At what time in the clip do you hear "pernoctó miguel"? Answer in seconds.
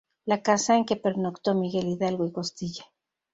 0.95-1.87